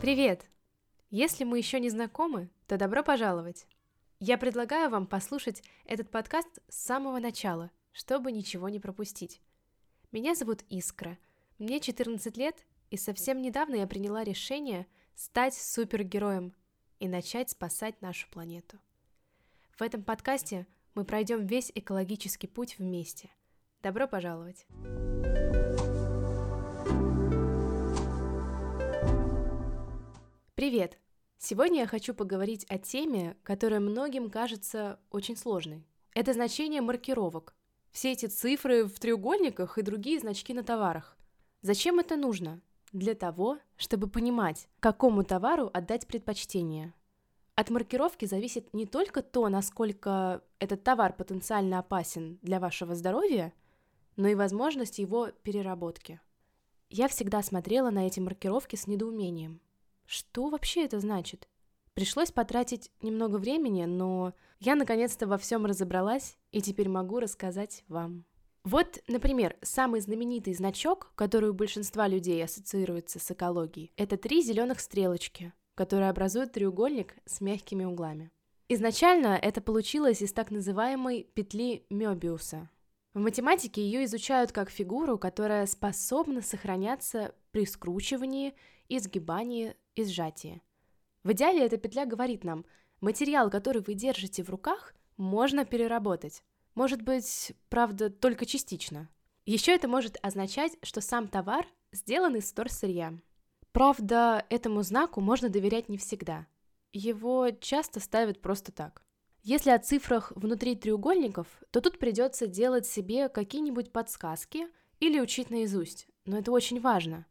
Привет! 0.00 0.46
Если 1.10 1.44
мы 1.44 1.58
еще 1.58 1.78
не 1.78 1.90
знакомы, 1.90 2.48
то 2.66 2.78
добро 2.78 3.02
пожаловать! 3.02 3.66
Я 4.18 4.38
предлагаю 4.38 4.88
вам 4.88 5.06
послушать 5.06 5.62
этот 5.84 6.10
подкаст 6.10 6.48
с 6.70 6.76
самого 6.76 7.18
начала, 7.18 7.70
чтобы 7.92 8.32
ничего 8.32 8.70
не 8.70 8.80
пропустить. 8.80 9.42
Меня 10.10 10.34
зовут 10.34 10.64
Искра, 10.70 11.18
мне 11.58 11.80
14 11.80 12.34
лет, 12.38 12.64
и 12.88 12.96
совсем 12.96 13.42
недавно 13.42 13.74
я 13.74 13.86
приняла 13.86 14.24
решение 14.24 14.86
стать 15.16 15.52
супергероем 15.52 16.54
и 16.98 17.06
начать 17.06 17.50
спасать 17.50 18.00
нашу 18.00 18.26
планету. 18.30 18.78
В 19.76 19.82
этом 19.82 20.02
подкасте 20.02 20.66
мы 20.94 21.04
пройдем 21.04 21.44
весь 21.44 21.70
экологический 21.74 22.46
путь 22.46 22.78
вместе. 22.78 23.28
Добро 23.82 24.08
пожаловать! 24.08 24.66
Привет! 30.60 30.98
Сегодня 31.38 31.80
я 31.80 31.86
хочу 31.86 32.12
поговорить 32.12 32.66
о 32.68 32.76
теме, 32.76 33.34
которая 33.44 33.80
многим 33.80 34.28
кажется 34.28 35.00
очень 35.10 35.34
сложной. 35.34 35.86
Это 36.12 36.34
значение 36.34 36.82
маркировок. 36.82 37.54
Все 37.92 38.12
эти 38.12 38.26
цифры 38.26 38.84
в 38.84 39.00
треугольниках 39.00 39.78
и 39.78 39.82
другие 39.82 40.20
значки 40.20 40.52
на 40.52 40.62
товарах. 40.62 41.16
Зачем 41.62 41.98
это 41.98 42.16
нужно? 42.16 42.60
Для 42.92 43.14
того, 43.14 43.56
чтобы 43.78 44.06
понимать, 44.06 44.68
какому 44.80 45.24
товару 45.24 45.70
отдать 45.72 46.06
предпочтение. 46.06 46.92
От 47.54 47.70
маркировки 47.70 48.26
зависит 48.26 48.74
не 48.74 48.84
только 48.84 49.22
то, 49.22 49.48
насколько 49.48 50.42
этот 50.58 50.84
товар 50.84 51.14
потенциально 51.14 51.78
опасен 51.78 52.38
для 52.42 52.60
вашего 52.60 52.94
здоровья, 52.94 53.54
но 54.16 54.28
и 54.28 54.34
возможность 54.34 54.98
его 54.98 55.28
переработки. 55.42 56.20
Я 56.90 57.08
всегда 57.08 57.42
смотрела 57.42 57.88
на 57.88 58.06
эти 58.06 58.20
маркировки 58.20 58.76
с 58.76 58.86
недоумением– 58.86 59.62
что 60.10 60.48
вообще 60.48 60.84
это 60.84 60.98
значит? 60.98 61.48
Пришлось 61.94 62.32
потратить 62.32 62.90
немного 63.00 63.36
времени, 63.36 63.84
но 63.84 64.34
я 64.58 64.74
наконец-то 64.74 65.28
во 65.28 65.38
всем 65.38 65.66
разобралась 65.66 66.36
и 66.50 66.60
теперь 66.60 66.88
могу 66.88 67.20
рассказать 67.20 67.84
вам. 67.86 68.24
Вот, 68.64 68.98
например, 69.06 69.56
самый 69.62 70.00
знаменитый 70.00 70.52
значок, 70.54 71.12
который 71.14 71.50
у 71.50 71.54
большинства 71.54 72.08
людей 72.08 72.42
ассоциируется 72.42 73.20
с 73.20 73.30
экологией, 73.30 73.92
это 73.96 74.16
три 74.16 74.42
зеленых 74.42 74.80
стрелочки, 74.80 75.52
которые 75.76 76.10
образуют 76.10 76.52
треугольник 76.52 77.14
с 77.24 77.40
мягкими 77.40 77.84
углами. 77.84 78.32
Изначально 78.68 79.38
это 79.40 79.60
получилось 79.60 80.22
из 80.22 80.32
так 80.32 80.50
называемой 80.50 81.22
петли 81.34 81.86
Мёбиуса. 81.88 82.68
В 83.14 83.20
математике 83.20 83.82
ее 83.82 84.04
изучают 84.04 84.50
как 84.50 84.70
фигуру, 84.70 85.18
которая 85.18 85.66
способна 85.66 86.42
сохраняться 86.42 87.34
при 87.52 87.64
скручивании, 87.64 88.54
изгибании 88.88 89.76
и 90.00 90.04
сжатие. 90.04 90.62
В 91.22 91.32
идеале 91.32 91.64
эта 91.64 91.76
петля 91.76 92.06
говорит 92.06 92.44
нам, 92.44 92.64
материал, 93.00 93.50
который 93.50 93.82
вы 93.82 93.94
держите 93.94 94.42
в 94.42 94.50
руках, 94.50 94.94
можно 95.16 95.64
переработать. 95.64 96.42
Может 96.74 97.02
быть, 97.02 97.52
правда, 97.68 98.10
только 98.10 98.46
частично. 98.46 99.08
Еще 99.44 99.74
это 99.74 99.88
может 99.88 100.16
означать, 100.22 100.76
что 100.82 101.00
сам 101.00 101.28
товар 101.28 101.66
сделан 101.92 102.36
из 102.36 102.50
вторсырья. 102.50 103.18
Правда, 103.72 104.44
этому 104.50 104.82
знаку 104.82 105.20
можно 105.20 105.48
доверять 105.48 105.88
не 105.88 105.98
всегда. 105.98 106.46
Его 106.92 107.50
часто 107.50 108.00
ставят 108.00 108.40
просто 108.40 108.72
так. 108.72 109.02
Если 109.42 109.70
о 109.70 109.78
цифрах 109.78 110.32
внутри 110.36 110.74
треугольников, 110.76 111.46
то 111.70 111.80
тут 111.80 111.98
придется 111.98 112.46
делать 112.46 112.86
себе 112.86 113.28
какие-нибудь 113.28 113.92
подсказки 113.92 114.66
или 114.98 115.20
учить 115.20 115.50
наизусть, 115.50 116.08
но 116.26 116.38
это 116.38 116.52
очень 116.52 116.80
важно. 116.80 117.26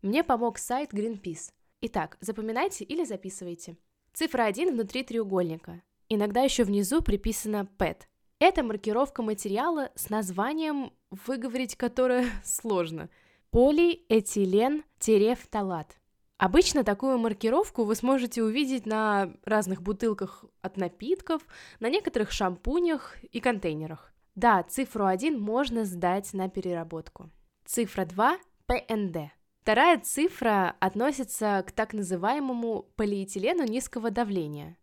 Мне 0.00 0.24
помог 0.24 0.58
сайт 0.58 0.92
Greenpeace. 0.92 1.52
Итак, 1.84 2.16
запоминайте 2.20 2.84
или 2.84 3.04
записывайте. 3.04 3.76
Цифра 4.12 4.44
1 4.44 4.72
внутри 4.72 5.02
треугольника. 5.02 5.82
Иногда 6.08 6.42
еще 6.42 6.62
внизу 6.62 7.02
приписано 7.02 7.68
PET. 7.76 8.02
Это 8.38 8.62
маркировка 8.62 9.22
материала 9.22 9.90
с 9.96 10.08
названием, 10.08 10.92
выговорить 11.10 11.74
которое 11.74 12.26
сложно. 12.44 13.10
Полиэтилен-терефталат. 13.50 15.96
Обычно 16.38 16.84
такую 16.84 17.18
маркировку 17.18 17.82
вы 17.82 17.96
сможете 17.96 18.44
увидеть 18.44 18.86
на 18.86 19.34
разных 19.44 19.82
бутылках 19.82 20.44
от 20.60 20.76
напитков, 20.76 21.44
на 21.80 21.90
некоторых 21.90 22.30
шампунях 22.30 23.16
и 23.32 23.40
контейнерах. 23.40 24.14
Да, 24.36 24.62
цифру 24.62 25.06
1 25.06 25.36
можно 25.36 25.84
сдать 25.84 26.32
на 26.32 26.48
переработку. 26.48 27.28
Цифра 27.64 28.04
2– 28.04 28.38
ПНД. 28.66 29.32
Вторая 29.62 30.00
цифра 30.00 30.74
относится 30.80 31.64
к 31.64 31.70
так 31.70 31.92
называемому 31.94 32.88
полиэтилену 32.96 33.62
низкого 33.62 34.10
давления. 34.10 34.76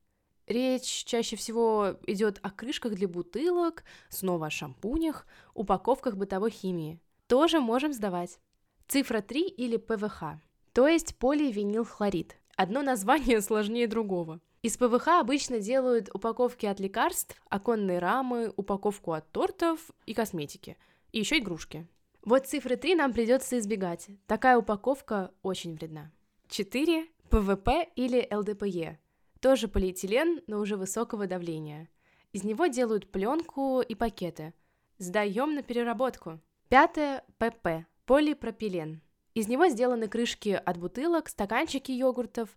Речь 0.47 1.03
чаще 1.03 1.35
всего 1.35 1.97
идет 2.07 2.39
о 2.43 2.49
крышках 2.49 2.93
для 2.93 3.09
бутылок, 3.09 3.83
снова 4.07 4.45
о 4.47 4.49
шампунях, 4.49 5.27
упаковках 5.53 6.15
бытовой 6.15 6.51
химии. 6.51 7.01
Тоже 7.27 7.59
можем 7.59 7.91
сдавать. 7.91 8.39
Цифра 8.87 9.19
3 9.19 9.49
или 9.49 9.75
ПВХ, 9.75 10.39
то 10.71 10.87
есть 10.87 11.17
поливинилхлорид. 11.17 12.37
Одно 12.55 12.81
название 12.81 13.41
сложнее 13.41 13.85
другого. 13.85 14.39
Из 14.61 14.77
ПВХ 14.77 15.19
обычно 15.19 15.59
делают 15.59 16.09
упаковки 16.13 16.65
от 16.65 16.79
лекарств, 16.79 17.35
оконные 17.49 17.99
рамы, 17.99 18.53
упаковку 18.55 19.11
от 19.11 19.29
тортов 19.33 19.91
и 20.05 20.13
косметики. 20.13 20.77
И 21.11 21.19
еще 21.19 21.39
игрушки. 21.39 21.85
Вот 22.23 22.47
цифры 22.47 22.75
3 22.75 22.95
нам 22.95 23.13
придется 23.13 23.57
избегать. 23.59 24.07
Такая 24.27 24.57
упаковка 24.57 25.31
очень 25.41 25.75
вредна. 25.75 26.11
4. 26.49 27.07
ПВД 27.29 27.87
или 27.95 28.27
ЛДПЕ. 28.31 28.99
Тоже 29.39 29.67
полиэтилен, 29.67 30.41
но 30.47 30.59
уже 30.59 30.75
высокого 30.75 31.27
давления. 31.27 31.89
Из 32.33 32.43
него 32.43 32.67
делают 32.67 33.09
пленку 33.11 33.81
и 33.81 33.95
пакеты. 33.95 34.53
Сдаем 34.97 35.55
на 35.55 35.63
переработку. 35.63 36.39
Пятое. 36.67 37.23
ПП. 37.37 37.85
Полипропилен. 38.05 39.01
Из 39.33 39.47
него 39.47 39.67
сделаны 39.67 40.07
крышки 40.07 40.49
от 40.49 40.77
бутылок, 40.77 41.29
стаканчики 41.29 41.91
йогуртов, 41.91 42.49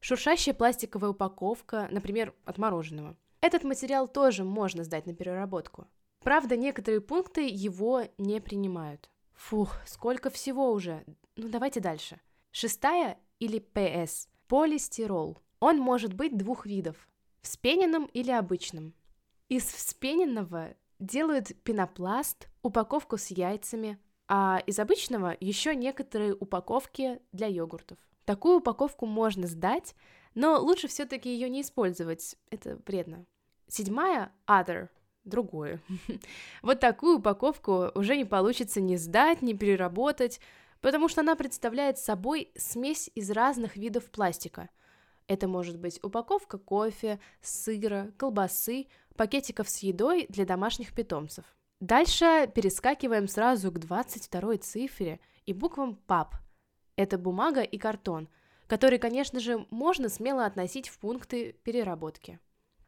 шуршащая 0.00 0.54
пластиковая 0.54 1.10
упаковка, 1.10 1.86
например, 1.90 2.34
от 2.44 2.58
мороженого. 2.58 3.16
Этот 3.40 3.62
материал 3.62 4.08
тоже 4.08 4.42
можно 4.42 4.82
сдать 4.82 5.06
на 5.06 5.14
переработку. 5.14 5.86
Правда, 6.24 6.56
некоторые 6.56 7.02
пункты 7.02 7.46
его 7.46 8.04
не 8.16 8.40
принимают. 8.40 9.10
Фух, 9.34 9.76
сколько 9.86 10.30
всего 10.30 10.72
уже. 10.72 11.04
Ну, 11.36 11.50
давайте 11.50 11.80
дальше. 11.80 12.18
Шестая 12.50 13.18
или 13.40 13.58
ПС. 13.58 14.28
Полистирол. 14.48 15.38
Он 15.60 15.78
может 15.78 16.14
быть 16.14 16.36
двух 16.36 16.64
видов. 16.64 16.96
Вспененным 17.42 18.06
или 18.06 18.30
обычным. 18.30 18.94
Из 19.50 19.64
вспененного 19.64 20.74
делают 20.98 21.52
пенопласт, 21.62 22.48
упаковку 22.62 23.18
с 23.18 23.26
яйцами, 23.26 23.98
а 24.26 24.62
из 24.66 24.78
обычного 24.78 25.36
еще 25.40 25.74
некоторые 25.76 26.34
упаковки 26.34 27.20
для 27.32 27.48
йогуртов. 27.48 27.98
Такую 28.24 28.60
упаковку 28.60 29.04
можно 29.04 29.46
сдать, 29.46 29.94
но 30.34 30.58
лучше 30.58 30.88
все-таки 30.88 31.28
ее 31.28 31.50
не 31.50 31.60
использовать, 31.60 32.36
это 32.48 32.80
вредно. 32.86 33.26
Седьмая– 33.68 34.32
other– 34.46 34.88
другое. 35.24 35.80
Вот 36.62 36.80
такую 36.80 37.18
упаковку 37.18 37.90
уже 37.94 38.16
не 38.16 38.24
получится 38.24 38.80
ни 38.80 38.96
сдать, 38.96 39.42
ни 39.42 39.52
переработать, 39.52 40.40
потому 40.80 41.08
что 41.08 41.22
она 41.22 41.34
представляет 41.36 41.98
собой 41.98 42.52
смесь 42.56 43.10
из 43.14 43.30
разных 43.30 43.76
видов 43.76 44.10
пластика. 44.10 44.70
Это 45.26 45.48
может 45.48 45.78
быть 45.78 45.98
упаковка 46.02 46.58
кофе, 46.58 47.18
сыра, 47.40 48.12
колбасы, 48.18 48.86
пакетиков 49.16 49.68
с 49.68 49.78
едой 49.78 50.26
для 50.28 50.44
домашних 50.44 50.94
питомцев. 50.94 51.44
Дальше 51.80 52.50
перескакиваем 52.54 53.28
сразу 53.28 53.72
к 53.72 53.78
22 53.78 54.58
цифре 54.58 55.20
и 55.46 55.52
буквам 55.52 55.96
ПАП. 55.96 56.36
Это 56.96 57.18
бумага 57.18 57.62
и 57.62 57.78
картон, 57.78 58.28
который, 58.66 58.98
конечно 58.98 59.40
же, 59.40 59.66
можно 59.70 60.08
смело 60.08 60.44
относить 60.46 60.88
в 60.88 60.98
пункты 60.98 61.52
переработки. 61.64 62.38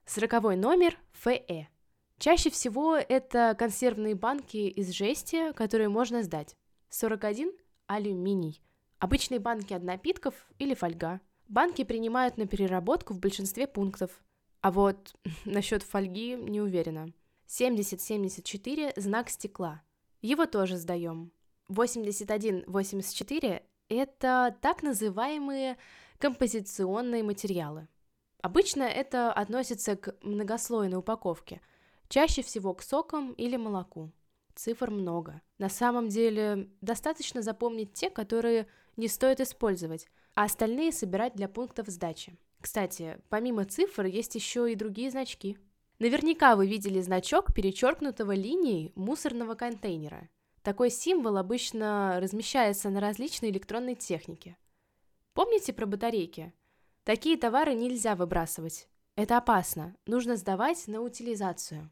Сороковой 0.05 0.57
номер 0.57 0.99
ФЭ– 1.13 1.67
Чаще 2.19 2.49
всего 2.51 2.97
это 2.97 3.55
консервные 3.59 4.15
банки 4.15 4.57
из 4.57 4.91
жести, 4.91 5.53
которые 5.53 5.91
можно 5.91 6.23
сдать. 6.23 6.57
41– 6.89 7.53
алюминий. 7.87 8.63
Обычные 8.99 9.39
банки 9.39 9.75
от 9.75 9.83
напитков 9.83 10.35
или 10.59 10.73
фольга. 10.73 11.21
Банки 11.49 11.85
принимают 11.85 12.39
на 12.39 12.47
переработку 12.47 13.13
в 13.13 13.21
большинстве 13.21 13.67
пунктов. 13.67 14.25
А 14.63 14.71
вот 14.71 15.15
насчет 15.45 15.83
фольги 15.83 16.37
не 16.37 16.63
уверена. 16.63 17.13
70-74– 17.49 18.95
знак 19.01 19.29
стекла. 19.29 19.83
Его 20.23 20.47
тоже 20.47 20.79
сдаем. 20.79 21.33
81-84– 21.69 23.63
это 23.91 24.57
так 24.63 24.83
называемые 24.83 25.77
композиционные 26.19 27.23
материалы. 27.23 27.89
Обычно 28.41 28.85
это 28.85 29.31
относится 29.33 29.97
к 29.97 30.17
многослойной 30.23 30.97
упаковке– 30.97 31.61
Чаще 32.09 32.43
всего 32.43 32.75
к 32.75 32.83
сокам 32.83 33.33
или 33.33 33.57
молоку. 33.57 34.13
Цифр 34.55 34.91
много. 34.91 35.43
На 35.59 35.69
самом 35.69 36.09
деле, 36.09 36.71
достаточно 36.81 37.43
запомнить 37.43 37.93
те, 37.93 38.11
которые 38.11 38.67
не 38.97 39.09
стоит 39.09 39.41
использовать, 39.41 40.07
а 40.35 40.45
остальные 40.45 40.93
собирать 40.93 41.35
для 41.35 41.49
пунктов 41.49 41.89
сдачи. 41.89 42.39
Кстати, 42.61 43.19
помимо 43.29 43.65
цифр 43.65 44.07
есть 44.07 44.35
еще 44.35 44.73
и 44.73 44.77
другие 44.77 45.11
значки. 45.11 45.59
Наверняка 45.99 46.57
вы 46.57 46.67
видели 46.67 47.01
значок 47.01 47.55
перечеркнутого 47.55 48.33
линией 48.33 48.93
мусорного 48.95 49.55
контейнера. 49.55 50.29
Такой 50.63 50.91
символ 50.91 51.37
обычно 51.37 52.19
размещается 52.21 52.91
на 52.91 53.01
различной 53.01 53.51
электронной 53.51 53.95
технике. 53.95 54.57
Помните 55.33 55.73
про 55.73 55.87
батарейки? 55.87 56.53
Такие 57.05 57.37
товары 57.37 57.75
нельзя 57.75 58.17
выбрасывать. 58.17 58.89
Это 59.15 59.39
опасно, 59.39 59.97
нужно 60.07 60.37
сдавать 60.37 60.89
на 60.89 61.01
утилизацию. 61.01 61.91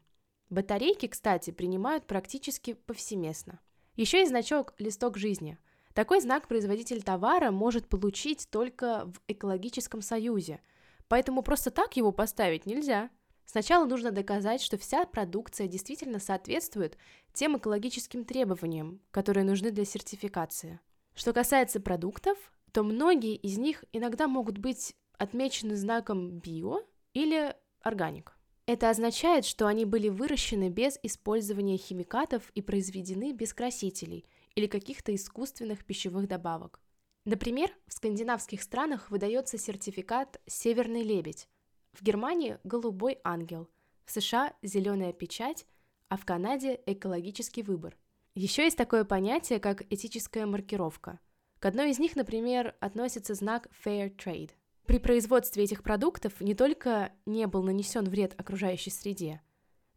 Батарейки, 0.49 1.07
кстати, 1.07 1.51
принимают 1.51 2.05
практически 2.05 2.73
повсеместно. 2.73 3.59
Еще 3.95 4.19
есть 4.19 4.29
значок 4.29 4.73
«Листок 4.77 5.17
жизни». 5.17 5.57
Такой 5.93 6.19
знак 6.19 6.49
производитель 6.49 7.01
товара 7.01 7.51
может 7.51 7.87
получить 7.87 8.49
только 8.51 9.05
в 9.05 9.21
экологическом 9.29 10.01
союзе, 10.01 10.59
поэтому 11.07 11.41
просто 11.41 11.71
так 11.71 11.95
его 11.95 12.11
поставить 12.11 12.65
нельзя. 12.65 13.09
Сначала 13.45 13.85
нужно 13.85 14.11
доказать, 14.11 14.61
что 14.61 14.77
вся 14.77 15.05
продукция 15.05 15.67
действительно 15.67 16.19
соответствует 16.19 16.97
тем 17.31 17.57
экологическим 17.57 18.25
требованиям, 18.25 18.99
которые 19.11 19.45
нужны 19.45 19.71
для 19.71 19.85
сертификации. 19.85 20.81
Что 21.13 21.31
касается 21.31 21.79
продуктов, 21.79 22.37
то 22.73 22.83
многие 22.83 23.35
из 23.35 23.57
них 23.57 23.85
иногда 23.93 24.27
могут 24.27 24.57
быть 24.57 24.93
отмечены 25.17 25.77
знаком 25.77 26.39
«био» 26.39 26.81
или 27.13 27.55
«органик». 27.79 28.34
Это 28.67 28.89
означает, 28.89 29.45
что 29.45 29.67
они 29.67 29.85
были 29.85 30.09
выращены 30.09 30.69
без 30.69 30.97
использования 31.03 31.77
химикатов 31.77 32.49
и 32.55 32.63
произведены 32.63 33.31
без 33.31 33.53
красителей 33.53 34.25
или 34.55 34.65
каких-то 34.65 35.13
искусственных 35.13 35.85
пищевых 35.85 36.27
добавок. 36.27 36.81
Например, 37.25 37.71
в 37.87 37.93
скандинавских 37.93 38.63
странах 38.63 39.11
выдается 39.11 39.59
сертификат 39.59 40.41
«Северный 40.47 41.03
лебедь», 41.03 41.47
в 41.93 42.01
Германии– 42.01 42.57
«Голубой 42.63 43.19
ангел», 43.23 43.69
в 44.03 44.11
США– 44.11 44.53
«Зеленая 44.63 45.13
печать», 45.13 45.67
а 46.09 46.17
в 46.17 46.25
Канаде– 46.25 46.81
«Экологический 46.87 47.61
выбор». 47.61 47.95
Еще 48.33 48.63
есть 48.63 48.77
такое 48.77 49.05
понятие, 49.05 49.59
как 49.59 49.83
этическая 49.93 50.45
маркировка. 50.47 51.19
К 51.59 51.65
одной 51.65 51.91
из 51.91 51.99
них, 51.99 52.15
например, 52.15 52.75
относится 52.79 53.35
знак 53.35 53.69
Fair 53.83 54.15
Trade– 54.15 54.51
при 54.85 54.99
производстве 54.99 55.63
этих 55.63 55.83
продуктов 55.83 56.39
не 56.41 56.53
только 56.53 57.11
не 57.25 57.47
был 57.47 57.63
нанесен 57.63 58.05
вред 58.05 58.33
окружающей 58.39 58.91
среде, 58.91 59.41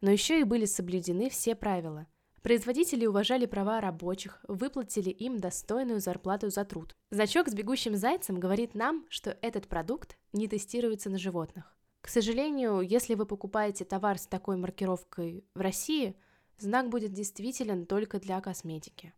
но 0.00 0.10
еще 0.10 0.40
и 0.40 0.44
были 0.44 0.64
соблюдены 0.64 1.28
все 1.30 1.54
правила. 1.54 2.06
Производители 2.42 3.04
уважали 3.04 3.46
права 3.46 3.80
рабочих, 3.80 4.44
выплатили 4.48 5.10
им 5.10 5.38
достойную 5.38 6.00
зарплату 6.00 6.50
за 6.50 6.64
труд. 6.64 6.96
Значок 7.10 7.48
с 7.48 7.54
бегущим 7.54 7.96
зайцем 7.96 8.38
говорит 8.38 8.74
нам, 8.74 9.04
что 9.10 9.36
этот 9.42 9.66
продукт 9.66 10.16
не 10.32 10.48
тестируется 10.48 11.10
на 11.10 11.18
животных. 11.18 11.76
К 12.00 12.08
сожалению, 12.08 12.80
если 12.80 13.14
вы 13.14 13.26
покупаете 13.26 13.84
товар 13.84 14.18
с 14.18 14.26
такой 14.26 14.56
маркировкой 14.56 15.44
в 15.54 15.60
России, 15.60 16.16
знак 16.58 16.88
будет 16.88 17.12
действителен 17.12 17.86
только 17.86 18.20
для 18.20 18.40
косметики. 18.40 19.12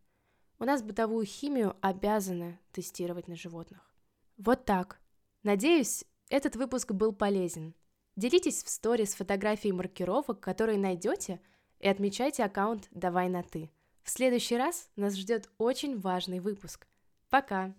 У 0.59 0.65
нас 0.65 0.83
бытовую 0.83 1.25
химию 1.25 1.77
обязаны 1.81 2.59
тестировать 2.73 3.29
на 3.29 3.37
животных. 3.37 3.95
Вот 4.39 4.65
так. 4.65 5.00
Надеюсь, 5.43 6.05
этот 6.29 6.57
выпуск 6.57 6.93
был 6.93 7.13
полезен. 7.13 7.75
Делитесь 8.17 8.63
в 8.63 8.69
сторис 8.69 9.15
фотографией 9.15 9.73
маркировок, 9.73 10.41
которые 10.41 10.79
найдете, 10.79 11.41
и 11.79 11.89
отмечайте 11.89 12.45
аккаунт 12.45 12.89
«Давай 12.91 13.29
на 13.29 13.43
ты». 13.43 13.71
В 14.03 14.11
следующий 14.11 14.57
раз 14.57 14.91
нас 14.97 15.17
ждет 15.17 15.51
очень 15.59 15.99
важный 15.99 16.41
выпуск. 16.41 16.87
Пока! 17.31 17.75